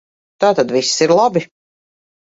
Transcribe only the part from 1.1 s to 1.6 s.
labi.